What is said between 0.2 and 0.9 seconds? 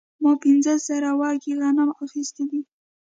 ما پنځه